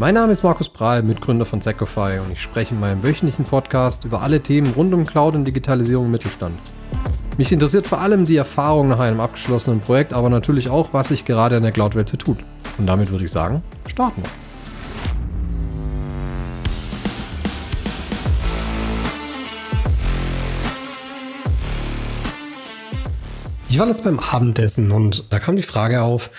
[0.00, 4.04] Mein Name ist Markus Prahl, Mitgründer von Secofy und ich spreche in meinem wöchentlichen Podcast
[4.04, 6.56] über alle Themen rund um Cloud und Digitalisierung im Mittelstand.
[7.36, 11.24] Mich interessiert vor allem die Erfahrung nach einem abgeschlossenen Projekt, aber natürlich auch, was sich
[11.24, 12.38] gerade in der Cloud-Welt so tut.
[12.78, 14.30] Und damit würde ich sagen, starten wir.
[23.68, 26.30] Ich war jetzt beim Abendessen und da kam die Frage auf,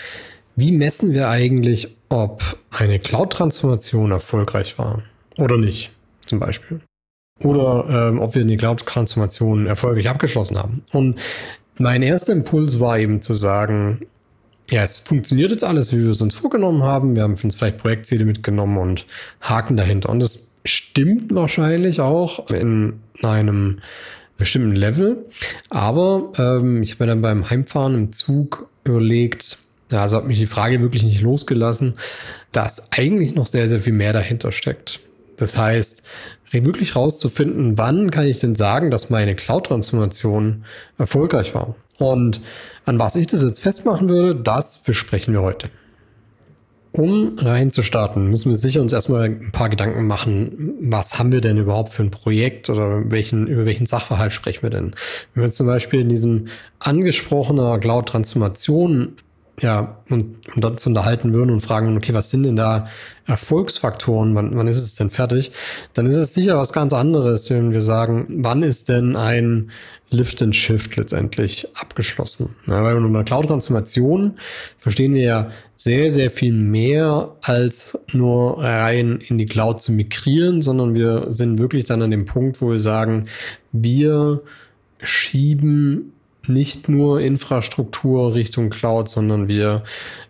[0.56, 5.04] wie messen wir eigentlich, ob eine Cloud-Transformation erfolgreich war
[5.38, 5.92] oder nicht,
[6.26, 6.82] zum Beispiel?
[7.42, 10.84] Oder ähm, ob wir eine Cloud-Transformation erfolgreich abgeschlossen haben.
[10.92, 11.20] Und
[11.78, 14.06] mein erster Impuls war eben zu sagen,
[14.70, 17.16] ja, es funktioniert jetzt alles, wie wir es uns vorgenommen haben.
[17.16, 19.06] Wir haben uns vielleicht Projektziele mitgenommen und
[19.42, 20.10] Haken dahinter.
[20.10, 23.80] Und das stimmt wahrscheinlich auch in einem
[24.38, 25.26] bestimmten Level.
[25.70, 29.60] Aber ähm, ich habe mir dann beim Heimfahren im Zug überlegt,
[29.92, 31.96] also hat mich die Frage wirklich nicht losgelassen,
[32.52, 35.00] dass eigentlich noch sehr, sehr viel mehr dahinter steckt.
[35.38, 36.04] Das heißt,
[36.52, 40.66] wirklich rauszufinden, wann kann ich denn sagen, dass meine Cloud-Transformation
[40.98, 41.76] erfolgreich war.
[41.98, 42.42] Und
[42.86, 45.70] an was ich das jetzt festmachen würde, das besprechen wir heute.
[46.92, 51.58] Um reinzustarten, müssen wir sicher uns erstmal ein paar Gedanken machen, was haben wir denn
[51.58, 54.96] überhaupt für ein Projekt oder welchen, über welchen Sachverhalt sprechen wir denn?
[55.36, 56.48] Wenn wir zum Beispiel in diesem
[56.80, 59.18] angesprochener Cloud-Transformation
[59.62, 62.86] ja, und, und dann zu unterhalten würden und fragen, okay, was sind denn da
[63.26, 65.52] Erfolgsfaktoren, wann, wann ist es denn fertig,
[65.94, 69.72] dann ist es sicher was ganz anderes, wenn wir sagen, wann ist denn ein
[70.12, 72.56] Lift and Shift letztendlich abgeschlossen.
[72.66, 74.40] Ja, weil unter Cloud-Transformation
[74.78, 80.64] verstehen wir ja sehr, sehr viel mehr als nur rein in die Cloud zu migrieren,
[80.64, 83.28] sondern wir sind wirklich dann an dem Punkt, wo wir sagen,
[83.72, 84.42] wir
[85.02, 86.14] schieben
[86.50, 89.84] nicht nur Infrastruktur Richtung Cloud, sondern wir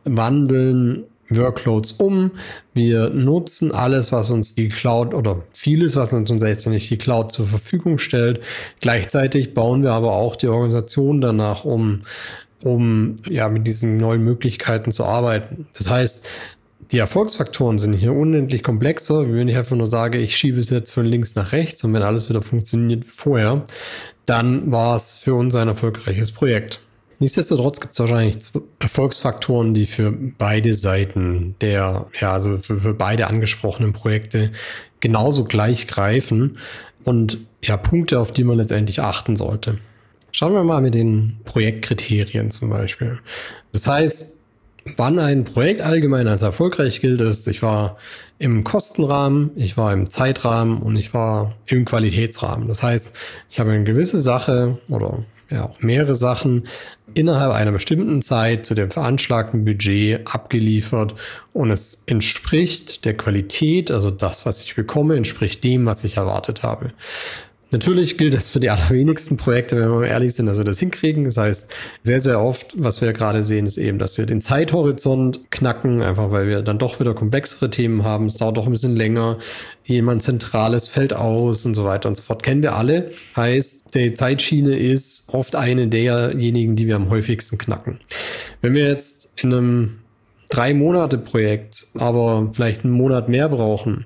[0.03, 2.31] wandeln Workloads um.
[2.73, 7.47] Wir nutzen alles, was uns die Cloud oder vieles, was uns letztendlich die Cloud zur
[7.47, 8.41] Verfügung stellt.
[8.81, 12.01] Gleichzeitig bauen wir aber auch die Organisation danach um,
[12.63, 15.67] um ja mit diesen neuen Möglichkeiten zu arbeiten.
[15.77, 16.27] Das heißt,
[16.91, 20.89] die Erfolgsfaktoren sind hier unendlich komplexer, wenn ich einfach nur sage, ich schiebe es jetzt
[20.89, 23.65] von links nach rechts und wenn alles wieder funktioniert wie vorher,
[24.29, 26.81] dann war es für uns ein erfolgreiches Projekt.
[27.19, 28.37] Nichtsdestotrotz gibt es wahrscheinlich
[28.79, 34.51] Erfolgsfaktoren, die für beide Seiten der, ja, also für, für beide angesprochenen Projekte
[35.01, 36.57] genauso gleich greifen
[37.03, 39.79] und ja, Punkte, auf die man letztendlich achten sollte.
[40.31, 43.19] Schauen wir mal mit den Projektkriterien zum Beispiel.
[43.73, 44.38] Das heißt,
[44.97, 47.97] wann ein Projekt allgemein als erfolgreich gilt, ist, ich war
[48.39, 52.67] im Kostenrahmen, ich war im Zeitrahmen und ich war im Qualitätsrahmen.
[52.67, 53.15] Das heißt,
[53.49, 55.19] ich habe eine gewisse Sache oder
[55.49, 56.67] ja auch mehrere Sachen
[57.13, 61.15] innerhalb einer bestimmten Zeit zu dem veranschlagten Budget abgeliefert
[61.53, 66.61] und es entspricht der Qualität, also das, was ich bekomme, entspricht dem, was ich erwartet
[66.63, 66.91] habe.
[67.71, 71.25] Natürlich gilt das für die allerwenigsten Projekte, wenn wir ehrlich sind, dass wir das hinkriegen.
[71.25, 71.71] Das heißt,
[72.01, 76.31] sehr, sehr oft, was wir gerade sehen, ist eben, dass wir den Zeithorizont knacken, einfach
[76.31, 78.25] weil wir dann doch wieder komplexere Themen haben.
[78.25, 79.37] Es dauert doch ein bisschen länger.
[79.83, 82.41] Jemand Zentrales fällt aus und so weiter und so fort.
[82.41, 83.11] Kennen wir alle.
[83.35, 87.99] Heißt, die Zeitschiene ist oft eine derjenigen, die wir am häufigsten knacken.
[88.61, 89.99] Wenn wir jetzt in einem
[90.49, 94.05] drei Monate Projekt, aber vielleicht einen Monat mehr brauchen,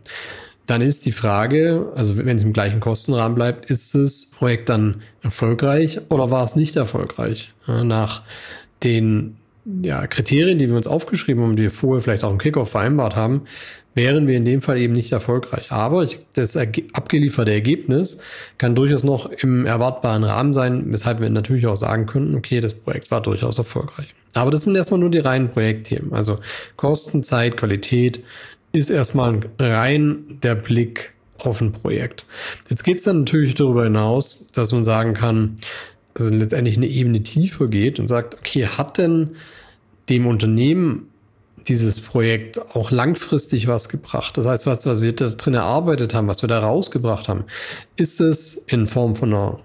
[0.65, 5.01] dann ist die Frage, also wenn es im gleichen Kostenrahmen bleibt, ist das Projekt dann
[5.21, 7.51] erfolgreich oder war es nicht erfolgreich?
[7.67, 8.21] Nach
[8.83, 9.35] den
[9.81, 13.15] ja, Kriterien, die wir uns aufgeschrieben haben, die wir vorher vielleicht auch im Kickoff vereinbart
[13.15, 13.43] haben,
[13.95, 15.71] wären wir in dem Fall eben nicht erfolgreich.
[15.71, 18.19] Aber ich, das abgelieferte Ergebnis
[18.57, 22.73] kann durchaus noch im erwartbaren Rahmen sein, weshalb wir natürlich auch sagen könnten, okay, das
[22.73, 24.13] Projekt war durchaus erfolgreich.
[24.33, 26.11] Aber das sind erstmal nur die reinen Projektthemen.
[26.11, 26.39] Also
[26.75, 28.23] Kosten, Zeit, Qualität,
[28.73, 32.25] ist erstmal rein der Blick auf ein Projekt.
[32.69, 35.57] Jetzt geht es dann natürlich darüber hinaus, dass man sagen kann,
[36.15, 39.35] also letztendlich eine Ebene tiefer geht und sagt, okay, hat denn
[40.09, 41.07] dem Unternehmen
[41.67, 44.37] dieses Projekt auch langfristig was gebracht?
[44.37, 47.45] Das heißt, was, was wir da drin erarbeitet haben, was wir da rausgebracht haben,
[47.95, 49.59] ist es in Form von einer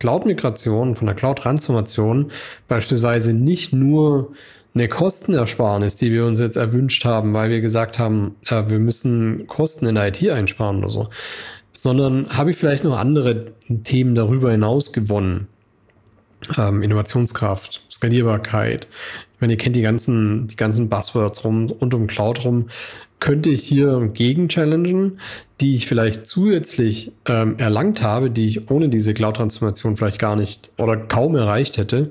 [0.00, 2.32] Cloud-Migration, von einer Cloud-Transformation
[2.66, 4.32] beispielsweise nicht nur
[4.74, 9.46] eine Kostenersparnis, die wir uns jetzt erwünscht haben, weil wir gesagt haben, äh, wir müssen
[9.46, 11.08] Kosten in der IT einsparen oder so,
[11.72, 13.52] sondern habe ich vielleicht noch andere
[13.84, 15.48] Themen darüber hinaus gewonnen.
[16.56, 18.86] Ähm, Innovationskraft, Skalierbarkeit.
[19.34, 22.68] Ich meine, ihr kennt die ganzen, die ganzen Buzzwords rum, rund um Cloud rum.
[23.18, 25.20] Könnte ich hier gegen challengen,
[25.60, 30.70] die ich vielleicht zusätzlich ähm, erlangt habe, die ich ohne diese Cloud-Transformation vielleicht gar nicht
[30.78, 32.10] oder kaum erreicht hätte.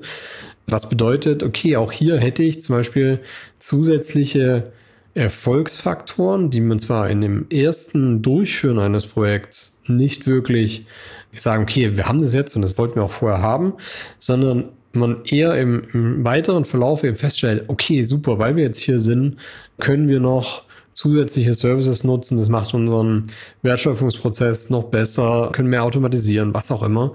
[0.70, 3.20] Was bedeutet, okay, auch hier hätte ich zum Beispiel
[3.58, 4.72] zusätzliche
[5.14, 10.86] Erfolgsfaktoren, die man zwar in dem ersten Durchführen eines Projekts nicht wirklich
[11.32, 13.74] sagen, okay, wir haben das jetzt und das wollten wir auch vorher haben,
[14.18, 19.00] sondern man eher im, im weiteren Verlauf eben feststellt, okay, super, weil wir jetzt hier
[19.00, 19.36] sind,
[19.78, 22.38] können wir noch zusätzliche Services nutzen.
[22.38, 23.28] Das macht unseren
[23.62, 27.12] Wertschöpfungsprozess noch besser, können mehr automatisieren, was auch immer.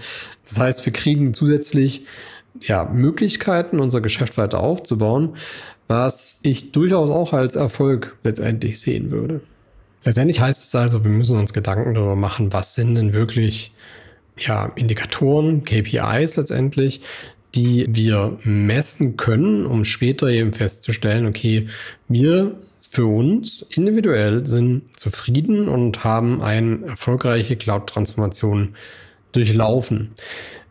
[0.47, 2.05] Das heißt, wir kriegen zusätzlich
[2.61, 5.35] ja, Möglichkeiten, unser Geschäft weiter aufzubauen,
[5.87, 9.41] was ich durchaus auch als Erfolg letztendlich sehen würde.
[10.03, 13.73] Letztendlich heißt es also, wir müssen uns Gedanken darüber machen, was sind denn wirklich
[14.37, 17.01] ja, Indikatoren, KPIs letztendlich,
[17.55, 21.67] die wir messen können, um später eben festzustellen, okay,
[22.07, 22.55] wir
[22.89, 28.75] für uns individuell sind zufrieden und haben eine erfolgreiche Cloud-Transformation
[29.31, 30.11] durchlaufen.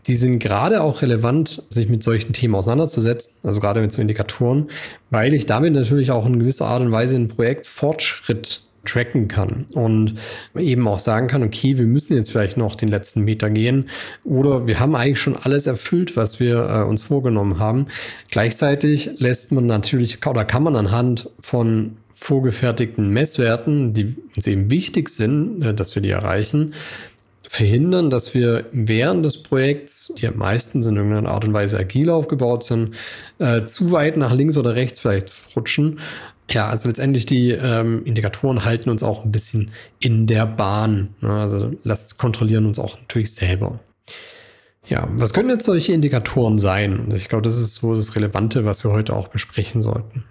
[0.06, 4.70] Die sind gerade auch relevant, sich mit solchen Themen auseinanderzusetzen, also gerade mit so Indikatoren,
[5.10, 9.66] weil ich damit natürlich auch in gewisser Art und Weise ein Projekt Fortschritt tracken kann
[9.72, 10.16] und
[10.56, 13.88] eben auch sagen kann, okay, wir müssen jetzt vielleicht noch den letzten Meter gehen
[14.24, 17.86] oder wir haben eigentlich schon alles erfüllt, was wir äh, uns vorgenommen haben.
[18.30, 25.08] Gleichzeitig lässt man natürlich oder kann man anhand von vorgefertigten Messwerten, die uns eben wichtig
[25.08, 26.74] sind, äh, dass wir die erreichen,
[27.54, 32.10] verhindern, dass wir während des Projekts, die am meisten in irgendeiner Art und Weise agil
[32.10, 32.96] aufgebaut sind,
[33.38, 36.00] äh, zu weit nach links oder rechts vielleicht rutschen
[36.50, 41.14] ja, also letztendlich die ähm, Indikatoren halten uns auch ein bisschen in der Bahn.
[41.20, 41.30] Ne?
[41.30, 43.80] Also lasst kontrollieren uns auch natürlich selber.
[44.86, 47.10] Ja, was können jetzt solche Indikatoren sein?
[47.14, 50.24] Ich glaube, das ist so das Relevante, was wir heute auch besprechen sollten.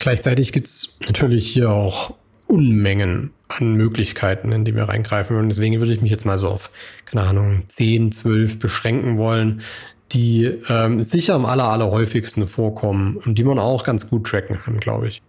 [0.00, 2.14] Gleichzeitig gibt es natürlich hier auch
[2.48, 5.48] Unmengen an Möglichkeiten, in die wir reingreifen würden.
[5.48, 6.70] Deswegen würde ich mich jetzt mal so auf,
[7.06, 9.62] keine Ahnung, 10, 12 beschränken wollen,
[10.12, 14.58] die ähm, sicher am aller, aller häufigsten vorkommen und die man auch ganz gut tracken
[14.62, 15.22] kann, glaube ich.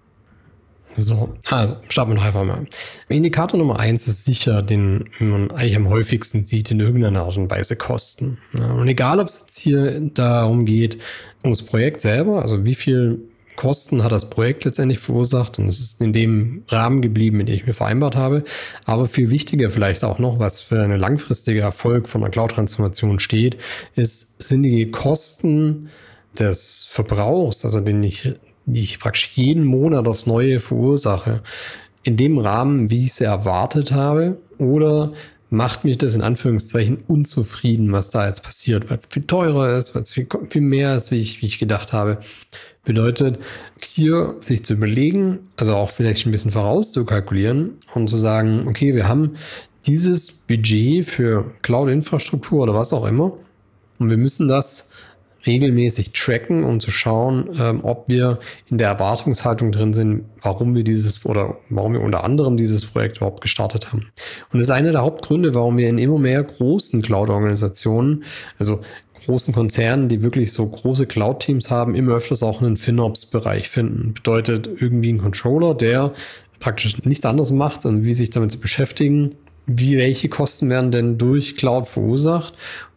[0.96, 2.66] So, also starten wir noch einfach mal.
[3.10, 7.50] Indikator Nummer eins ist sicher, den man eigentlich am häufigsten sieht, in irgendeiner Art und
[7.50, 8.40] Weise Kosten.
[8.54, 10.98] Und egal, ob es jetzt hier darum geht,
[11.44, 13.20] ums Projekt selber, also wie viel
[13.60, 17.56] Kosten hat das Projekt letztendlich verursacht und es ist in dem Rahmen geblieben, mit dem
[17.56, 18.46] ich mir vereinbart habe.
[18.86, 23.58] Aber viel wichtiger vielleicht auch noch, was für eine langfristige Erfolg von einer Cloud-Transformation steht,
[23.96, 25.90] ist, sind die Kosten
[26.40, 28.34] des Verbrauchs, also den ich,
[28.66, 31.44] die ich praktisch jeden Monat aufs Neue verursache,
[32.04, 35.12] in dem Rahmen, wie ich sie erwartet habe, oder
[35.50, 39.96] macht mich das in Anführungszeichen unzufrieden, was da jetzt passiert, weil es viel teurer ist,
[39.96, 42.20] weil es viel, viel mehr ist, wie ich, wie ich gedacht habe.
[42.90, 43.38] Bedeutet,
[43.84, 49.08] hier sich zu überlegen, also auch vielleicht ein bisschen vorauszukalkulieren und zu sagen, okay, wir
[49.08, 49.36] haben
[49.86, 53.34] dieses Budget für Cloud-Infrastruktur oder was auch immer
[54.00, 54.90] und wir müssen das
[55.46, 58.40] regelmäßig tracken, um zu schauen, ähm, ob wir
[58.72, 63.18] in der Erwartungshaltung drin sind, warum wir dieses oder warum wir unter anderem dieses Projekt
[63.18, 64.08] überhaupt gestartet haben.
[64.52, 68.24] Und das ist einer der Hauptgründe, warum wir in immer mehr großen Cloud-Organisationen,
[68.58, 68.82] also
[69.30, 74.16] großen Konzernen, die wirklich so große Cloud-Teams haben, immer öfters auch einen FinOps-Bereich finden.
[74.16, 76.14] Bedeutet irgendwie ein Controller, der
[76.60, 79.36] praktisch nichts anderes macht, sondern wie sich damit zu beschäftigen,
[79.68, 82.56] wie welche Kosten werden denn durch Cloud verursacht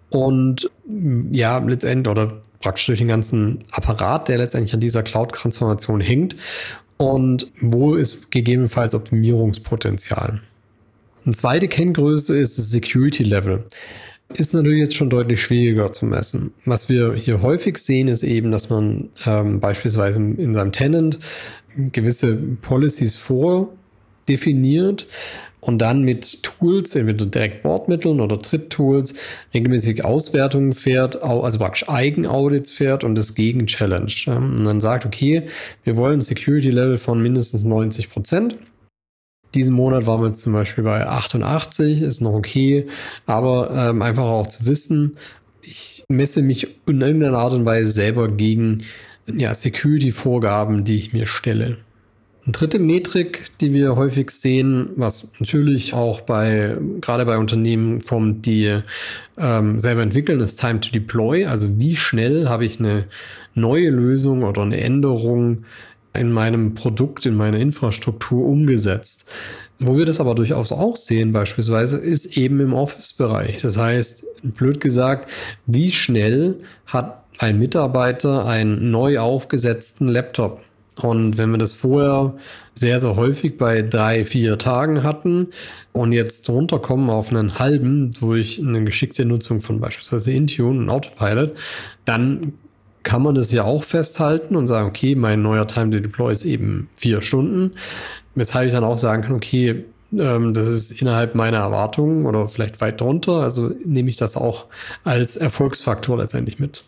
[0.09, 0.71] und
[1.33, 6.37] ja, letztendlich oder praktisch durch den ganzen Apparat, der letztendlich an dieser Cloud-Transformation hängt
[6.97, 10.41] und wo ist gegebenenfalls Optimierungspotenzial.
[11.27, 13.65] Eine zweite Kenngröße ist das Security Level
[14.39, 16.53] ist natürlich jetzt schon deutlich schwieriger zu messen.
[16.65, 21.19] Was wir hier häufig sehen, ist eben, dass man ähm, beispielsweise in seinem Tenant
[21.93, 25.07] gewisse Policies vordefiniert
[25.61, 29.15] und dann mit Tools, entweder direkt Bordmitteln oder Tritttools,
[29.55, 34.13] regelmäßig Auswertungen fährt, also praktisch Eigenaudits fährt und das gegen Challenge.
[34.27, 35.45] Und dann sagt, okay,
[35.85, 38.59] wir wollen Security Level von mindestens 90 Prozent
[39.55, 42.87] diesen Monat waren wir jetzt zum Beispiel bei 88, ist noch okay,
[43.27, 45.17] aber ähm, einfach auch zu wissen,
[45.63, 48.83] ich messe mich in irgendeiner Art und Weise selber gegen
[49.27, 51.79] ja, Security-Vorgaben, die ich mir stelle.
[52.45, 58.47] Eine dritte Metrik, die wir häufig sehen, was natürlich auch bei, gerade bei Unternehmen kommt,
[58.47, 58.81] die
[59.39, 61.47] ähm, selber entwickeln, ist Time to Deploy.
[61.47, 63.05] Also wie schnell habe ich eine
[63.55, 65.65] neue Lösung oder eine Änderung
[66.15, 69.31] in meinem Produkt, in meiner Infrastruktur umgesetzt.
[69.79, 73.63] Wo wir das aber durchaus auch sehen, beispielsweise, ist eben im Office-Bereich.
[73.63, 75.29] Das heißt, blöd gesagt,
[75.67, 80.61] wie schnell hat ein Mitarbeiter einen neu aufgesetzten Laptop?
[81.01, 82.35] Und wenn wir das vorher
[82.75, 85.49] sehr, sehr häufig bei drei, vier Tagen hatten
[85.93, 91.57] und jetzt runterkommen auf einen halben durch eine geschickte Nutzung von beispielsweise Intune und Autopilot,
[92.05, 92.53] dann
[93.03, 96.45] kann man das ja auch festhalten und sagen, okay, mein neuer Time to Deploy ist
[96.45, 97.73] eben vier Stunden.
[98.35, 99.85] Weshalb ich dann auch sagen kann, okay,
[100.19, 103.43] ähm, das ist innerhalb meiner Erwartungen oder vielleicht weit drunter.
[103.43, 104.67] Also nehme ich das auch
[105.05, 106.85] als Erfolgsfaktor letztendlich mit.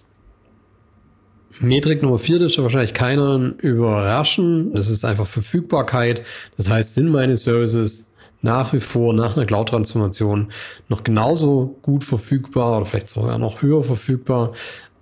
[1.60, 4.74] Metrik Nummer vier dürfte wahrscheinlich keinen überraschen.
[4.74, 6.22] Das ist einfach Verfügbarkeit.
[6.56, 10.48] Das heißt, sind meine Services nach wie vor nach einer Cloud-Transformation
[10.88, 14.52] noch genauso gut verfügbar oder vielleicht sogar noch höher verfügbar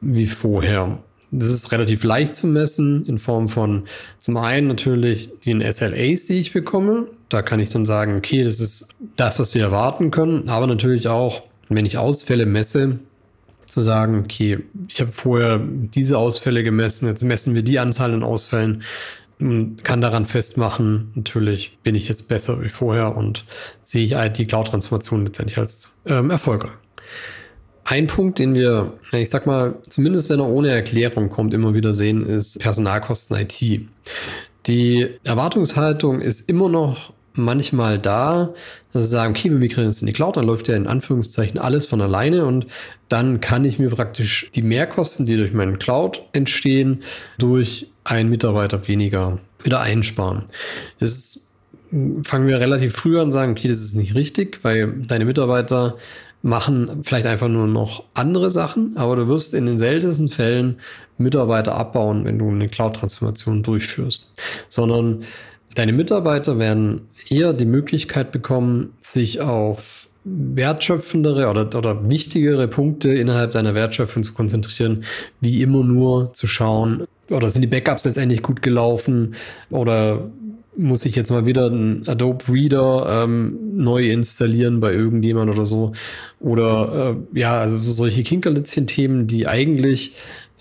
[0.03, 0.99] wie vorher.
[1.31, 3.85] Das ist relativ leicht zu messen in Form von
[4.19, 7.07] zum einen natürlich den SLAs, die ich bekomme.
[7.31, 11.09] Da kann ich dann sagen, okay, das ist das, was wir erwarten können, aber natürlich
[11.09, 12.99] auch, wenn ich Ausfälle messe,
[13.65, 18.23] zu sagen, okay, ich habe vorher diese Ausfälle gemessen, jetzt messen wir die Anzahl an
[18.23, 18.83] Ausfällen
[19.41, 23.47] und kann daran festmachen, natürlich bin ich jetzt besser wie vorher und
[23.81, 26.73] sehe ich die Cloud-Transformation letztendlich als ähm, erfolgreich.
[27.85, 31.95] Ein Punkt, den wir, ich sag mal, zumindest wenn er ohne Erklärung kommt, immer wieder
[31.95, 33.89] sehen, ist Personalkosten IT.
[34.67, 38.55] Die Erwartungshaltung ist immer noch manchmal da,
[38.93, 41.59] dass sie sagen, okay, wir migrieren jetzt in die Cloud, dann läuft ja in Anführungszeichen
[41.59, 42.67] alles von alleine und
[43.09, 47.03] dann kann ich mir praktisch die Mehrkosten, die durch meinen Cloud entstehen,
[47.39, 50.45] durch einen Mitarbeiter weniger wieder einsparen.
[51.01, 51.53] Das
[52.23, 55.97] fangen wir relativ früh an und sagen, okay, das ist nicht richtig, weil deine Mitarbeiter
[56.43, 60.77] machen vielleicht einfach nur noch andere Sachen, aber du wirst in den seltensten Fällen
[61.17, 64.33] Mitarbeiter abbauen, wenn du eine Cloud-Transformation durchführst,
[64.69, 65.21] sondern
[65.75, 73.53] deine Mitarbeiter werden eher die Möglichkeit bekommen, sich auf wertschöpfendere oder, oder wichtigere Punkte innerhalb
[73.53, 75.05] deiner Wertschöpfung zu konzentrieren,
[75.41, 79.35] wie immer nur zu schauen, oder sind die Backups letztendlich gut gelaufen
[79.71, 80.31] oder
[80.77, 85.93] muss ich jetzt mal wieder einen Adobe Reader ähm, neu installieren bei irgendjemand oder so.
[86.41, 90.15] Oder äh, ja, also solche Kinkerlitzchen-Themen, die eigentlich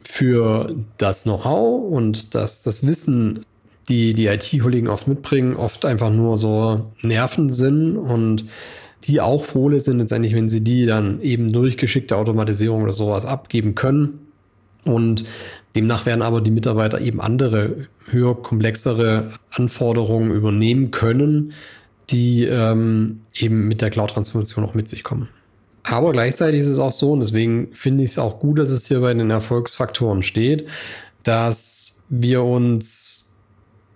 [0.03, 3.45] für das Know-how und das, das Wissen,
[3.89, 8.45] die die IT-Kollegen oft mitbringen, oft einfach nur so Nerven sind und
[9.03, 13.25] die auch froh sind letztendlich, wenn sie die dann eben durch geschickte Automatisierung oder sowas
[13.25, 14.27] abgeben können.
[14.83, 15.23] Und
[15.75, 21.53] demnach werden aber die Mitarbeiter eben andere, höher komplexere Anforderungen übernehmen können,
[22.09, 25.29] die ähm, eben mit der Cloud-Transformation auch mit sich kommen.
[25.83, 28.87] Aber gleichzeitig ist es auch so, und deswegen finde ich es auch gut, dass es
[28.87, 30.67] hier bei den Erfolgsfaktoren steht,
[31.23, 33.20] dass wir uns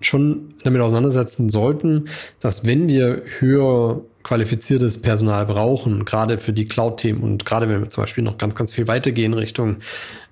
[0.06, 2.10] schon damit auseinandersetzen sollten,
[2.40, 7.90] dass wenn wir höher qualifiziertes Personal brauchen, gerade für die Cloud-Themen und gerade wenn wir
[7.90, 9.78] zum Beispiel noch ganz, ganz viel weitergehen Richtung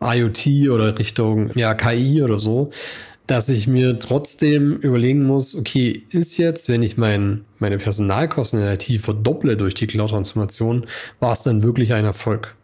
[0.01, 2.71] IoT oder Richtung ja, KI oder so,
[3.27, 8.65] dass ich mir trotzdem überlegen muss, okay, ist jetzt, wenn ich mein, meine Personalkosten in
[8.65, 10.87] der IT verdopple durch die Cloud-Transformation,
[11.19, 12.55] war es dann wirklich ein Erfolg?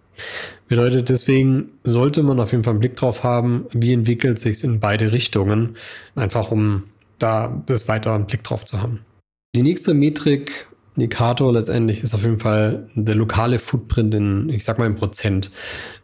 [0.68, 4.80] Bedeutet, deswegen sollte man auf jeden Fall einen Blick drauf haben, wie entwickelt sich in
[4.80, 5.76] beide Richtungen,
[6.16, 6.84] einfach um
[7.20, 9.06] da das weiter einen Blick drauf zu haben.
[9.56, 14.78] Die nächste Metrik Indikator letztendlich ist auf jeden Fall der lokale Footprint in, ich sag
[14.78, 15.50] mal, in Prozent.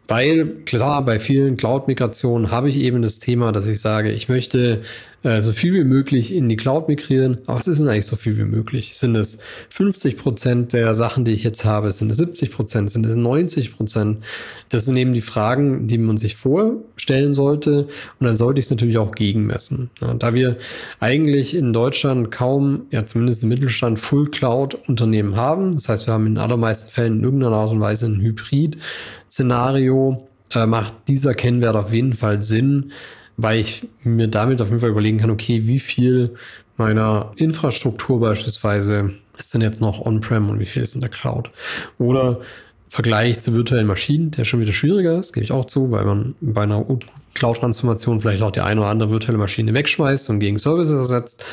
[0.07, 4.84] Weil klar, bei vielen Cloud-Migrationen habe ich eben das Thema, dass ich sage, ich möchte
[5.25, 7.39] äh, so viel wie möglich in die Cloud migrieren.
[7.48, 8.96] Aber was ist eigentlich so viel wie möglich?
[8.96, 9.39] Sind es
[9.72, 11.91] 50 Prozent der Sachen, die ich jetzt habe?
[11.91, 12.91] Sind es 70 Prozent?
[12.91, 14.24] Sind es 90 Prozent?
[14.70, 17.88] Das sind eben die Fragen, die man sich vorstellen sollte.
[18.20, 19.89] Und dann sollte ich es natürlich auch gegenmessen.
[20.00, 20.58] Ja, da wir
[21.00, 25.74] eigentlich in Deutschland kaum, ja zumindest im Mittelstand, Full Cloud-Unternehmen haben.
[25.74, 30.27] Das heißt, wir haben in allermeisten Fällen in irgendeiner Art und Weise ein Hybrid-Szenario.
[30.51, 32.91] Äh, macht dieser Kennwert auf jeden Fall Sinn,
[33.38, 36.36] weil ich mir damit auf jeden Fall überlegen kann, okay, wie viel
[36.77, 41.50] meiner Infrastruktur beispielsweise ist denn jetzt noch on-prem und wie viel ist in der Cloud?
[41.98, 42.39] Oder
[42.88, 46.36] Vergleich zu virtuellen Maschinen, der schon wieder schwieriger ist, gebe ich auch zu, weil man
[46.39, 46.86] bei einer
[47.34, 51.44] Cloud-Transformation vielleicht auch die eine oder andere virtuelle Maschine wegschmeißt und gegen Services ersetzt.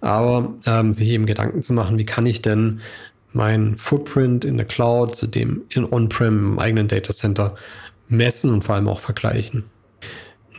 [0.00, 2.82] Aber ähm, sich eben Gedanken zu machen, wie kann ich denn
[3.32, 7.56] mein Footprint in der Cloud zu dem in On-Prem im eigenen Data Center
[8.08, 9.64] messen und vor allem auch vergleichen.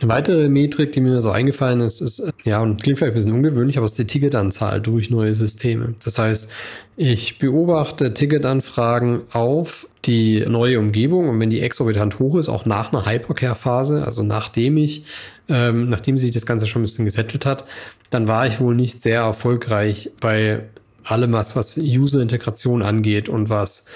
[0.04, 3.32] Eine weitere Metrik, die mir so eingefallen ist, ist, ja, und klingt vielleicht ein bisschen
[3.32, 5.94] ungewöhnlich, aber es ist die Ticketanzahl durch neue Systeme.
[6.04, 6.52] Das heißt,
[6.98, 12.92] ich beobachte Ticketanfragen auf die neue Umgebung und wenn die exorbitant hoch ist, auch nach
[12.92, 15.06] einer Hypercare-Phase, also nachdem ich,
[15.48, 17.64] ähm, nachdem sich das Ganze schon ein bisschen gesettelt hat,
[18.10, 20.64] dann war ich wohl nicht sehr erfolgreich bei
[21.04, 23.86] allem, was, was User-Integration angeht und was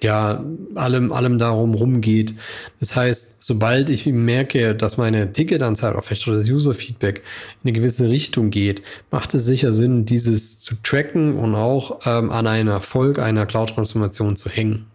[0.00, 2.34] ja, allem, allem darum rumgeht.
[2.80, 7.22] Das heißt, sobald ich merke, dass meine Ticketanzahl oder vielleicht das User-Feedback
[7.62, 12.30] in eine gewisse Richtung geht, macht es sicher Sinn, dieses zu tracken und auch ähm,
[12.30, 14.86] an einen Erfolg einer Cloud-Transformation zu hängen.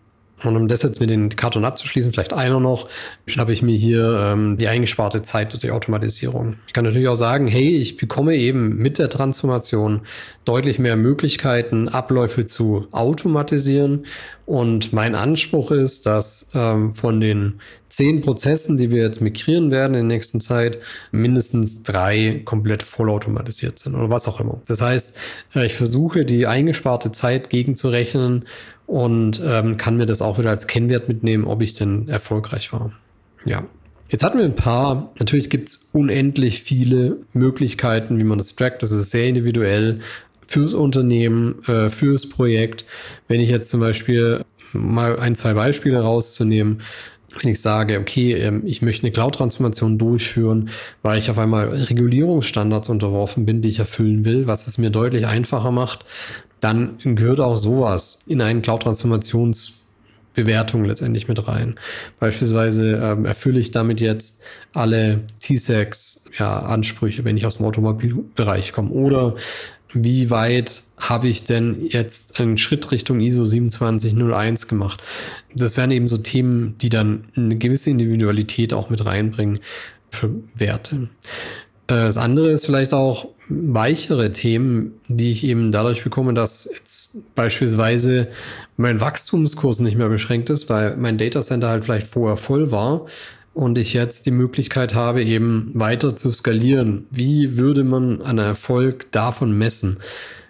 [0.44, 2.88] Und um das jetzt mit den Indikatoren abzuschließen, vielleicht einer noch,
[3.28, 6.56] schnappe ich mir hier ähm, die eingesparte Zeit durch die Automatisierung.
[6.68, 10.02] Ich kann natürlich auch sagen, hey, ich bekomme eben mit der Transformation
[10.46, 14.06] deutlich mehr Möglichkeiten, Abläufe zu automatisieren.
[14.46, 19.94] Und mein Anspruch ist, dass ähm, von den zehn Prozessen, die wir jetzt migrieren werden
[19.94, 20.80] in der nächsten Zeit,
[21.12, 24.62] mindestens drei komplett vollautomatisiert sind oder was auch immer.
[24.68, 25.18] Das heißt,
[25.56, 28.46] äh, ich versuche die eingesparte Zeit gegenzurechnen
[28.88, 32.94] und ähm, kann mir das auch wieder als Kennwert mitnehmen, ob ich denn erfolgreich war.
[33.46, 33.66] Ja.
[34.08, 38.84] Jetzt hatten wir ein paar, natürlich gibt es unendlich viele Möglichkeiten, wie man das trackt.
[38.84, 40.00] Das ist sehr individuell
[40.46, 42.84] fürs Unternehmen, äh, fürs Projekt.
[43.30, 44.44] Wenn ich jetzt zum Beispiel
[44.74, 46.82] mal ein, zwei Beispiele rauszunehmen,
[47.40, 50.70] wenn ich sage, okay, ähm, ich möchte eine Cloud-Transformation durchführen,
[51.02, 55.26] weil ich auf einmal Regulierungsstandards unterworfen bin, die ich erfüllen will, was es mir deutlich
[55.26, 56.04] einfacher macht,
[56.60, 61.76] dann gehört auch sowas in einen Cloud-Transformationsbewertung letztendlich mit rein.
[62.20, 68.92] Beispielsweise ähm, erfülle ich damit jetzt alle T-Sex-Ansprüche, ja, wenn ich aus dem Automobilbereich komme.
[68.92, 69.36] Oder
[69.94, 75.02] wie weit habe ich denn jetzt einen Schritt Richtung ISO 2701 gemacht?
[75.56, 79.60] Das wären eben so Themen, die dann eine gewisse Individualität auch mit reinbringen
[80.10, 81.10] für Werte.
[81.88, 87.18] Äh, das andere ist vielleicht auch weichere Themen, die ich eben dadurch bekomme, dass jetzt
[87.36, 88.30] beispielsweise
[88.78, 93.08] mein Wachstumskurs nicht mehr beschränkt ist, weil mein Datacenter halt vielleicht vorher voll war
[93.54, 97.06] und ich jetzt die Möglichkeit habe, eben weiter zu skalieren.
[97.12, 99.98] Wie würde man einen Erfolg davon messen?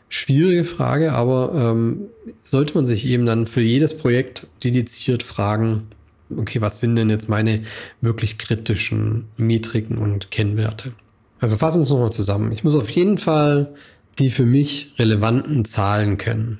[0.09, 2.07] Schwierige Frage, aber ähm,
[2.43, 5.87] sollte man sich eben dann für jedes Projekt dediziert fragen,
[6.37, 7.63] okay, was sind denn jetzt meine
[8.01, 10.91] wirklich kritischen Metriken und Kennwerte?
[11.39, 12.51] Also fassen wir uns nochmal zusammen.
[12.51, 13.73] Ich muss auf jeden Fall
[14.19, 16.59] die für mich relevanten Zahlen kennen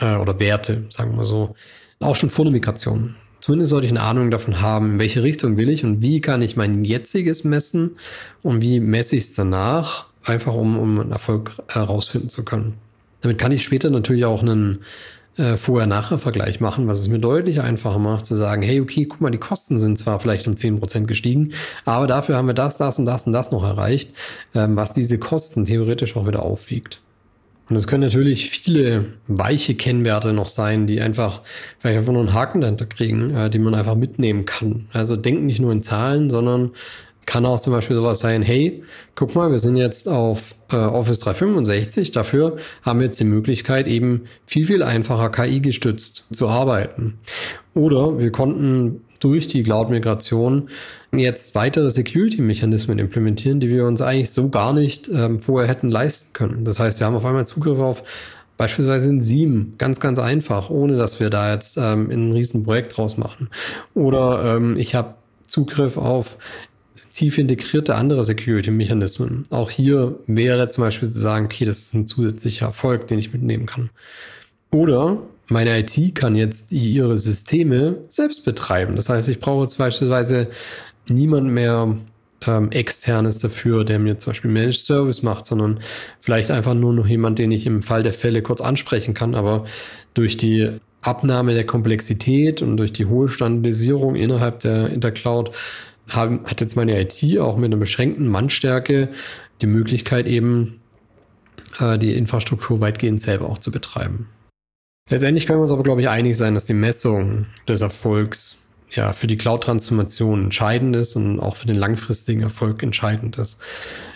[0.00, 1.54] äh, oder Werte, sagen wir so.
[2.00, 3.16] Auch schon vor der Migration.
[3.40, 6.42] Zumindest sollte ich eine Ahnung davon haben, in welche Richtung will ich und wie kann
[6.42, 7.96] ich mein jetziges messen
[8.42, 12.74] und wie messe ich es danach, einfach um, um einen Erfolg herausfinden zu können.
[13.20, 14.80] Damit kann ich später natürlich auch einen
[15.36, 19.30] äh, Vorher-Nachher-Vergleich machen, was es mir deutlich einfacher macht, zu sagen, hey, okay, guck mal,
[19.30, 21.52] die Kosten sind zwar vielleicht um 10% gestiegen,
[21.84, 24.14] aber dafür haben wir das, das und das und das noch erreicht,
[24.54, 27.00] ähm, was diese Kosten theoretisch auch wieder aufwiegt.
[27.68, 31.42] Und es können natürlich viele weiche Kennwerte noch sein, die einfach
[31.78, 34.86] vielleicht einfach nur einen Haken dahinter kriegen, äh, die man einfach mitnehmen kann.
[34.92, 36.72] Also denken nicht nur in Zahlen, sondern
[37.26, 38.82] kann auch zum Beispiel sowas sein, hey,
[39.14, 43.86] guck mal, wir sind jetzt auf äh, Office 365, dafür haben wir jetzt die Möglichkeit,
[43.86, 47.18] eben viel, viel einfacher KI-gestützt zu arbeiten.
[47.74, 50.68] Oder wir konnten durch die Cloud-Migration
[51.12, 56.32] jetzt weitere Security-Mechanismen implementieren, die wir uns eigentlich so gar nicht ähm, vorher hätten leisten
[56.32, 56.64] können.
[56.64, 58.02] Das heißt, wir haben auf einmal Zugriff auf
[58.56, 63.16] beispielsweise ein Sieben, ganz, ganz einfach, ohne dass wir da jetzt ähm, ein Riesenprojekt draus
[63.16, 63.48] machen.
[63.94, 65.14] Oder ähm, ich habe
[65.46, 66.36] Zugriff auf
[67.12, 69.46] tief integrierte andere Security-Mechanismen.
[69.50, 73.32] Auch hier wäre zum Beispiel zu sagen, okay, das ist ein zusätzlicher Erfolg, den ich
[73.32, 73.90] mitnehmen kann.
[74.70, 78.96] Oder meine IT kann jetzt ihre Systeme selbst betreiben.
[78.96, 80.50] Das heißt, ich brauche jetzt beispielsweise
[81.08, 81.96] niemand mehr
[82.46, 85.80] ähm, externes dafür, der mir zum Beispiel Managed Service macht, sondern
[86.20, 89.34] vielleicht einfach nur noch jemand, den ich im Fall der Fälle kurz ansprechen kann.
[89.34, 89.64] Aber
[90.14, 95.52] durch die Abnahme der Komplexität und durch die hohe Standardisierung innerhalb der Intercloud
[96.10, 99.08] haben, hat jetzt meine IT auch mit einer beschränkten Mannstärke
[99.62, 100.80] die Möglichkeit eben
[101.80, 104.28] äh, die Infrastruktur weitgehend selber auch zu betreiben.
[105.10, 109.12] Letztendlich können wir uns aber, glaube ich, einig sein, dass die Messung des Erfolgs ja
[109.12, 113.60] für die Cloud-Transformation entscheidend ist und auch für den langfristigen Erfolg entscheidend ist.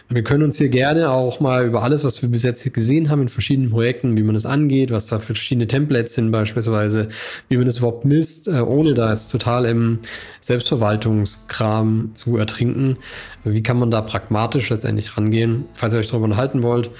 [0.09, 3.23] Wir können uns hier gerne auch mal über alles, was wir bis jetzt gesehen haben
[3.23, 7.09] in verschiedenen Projekten, wie man das angeht, was da für verschiedene Templates sind beispielsweise,
[7.49, 10.01] wie man das überhaupt misst, äh, ohne da jetzt total im
[10.41, 12.99] Selbstverwaltungskram zu ertrinken.
[13.43, 15.65] Also wie kann man da pragmatisch letztendlich rangehen?
[15.73, 16.91] Falls ihr euch darüber unterhalten wollt,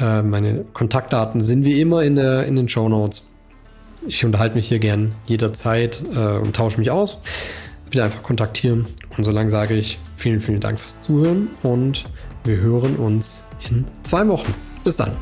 [0.00, 3.28] äh, meine Kontaktdaten sind wie immer in, der, in den Show Notes.
[4.06, 7.18] Ich unterhalte mich hier gern jederzeit äh, und tausche mich aus.
[7.90, 8.86] Bitte einfach kontaktieren.
[9.16, 12.04] Und solange sage ich vielen, vielen Dank fürs Zuhören und
[12.44, 14.54] wir hören uns in zwei Wochen.
[14.84, 15.12] Bis dann.